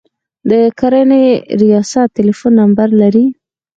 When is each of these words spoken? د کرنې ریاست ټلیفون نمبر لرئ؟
د 0.49 0.51
کرنې 0.79 1.25
ریاست 1.61 2.07
ټلیفون 2.17 2.51
نمبر 2.61 2.87
لرئ؟ 3.01 3.25